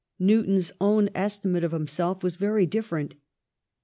Newton's 0.17 0.71
own 0.81 1.11
estimate 1.13 1.63
of 1.63 1.71
himself 1.73 2.23
was 2.23 2.35
very 2.35 2.65
different. 2.65 3.17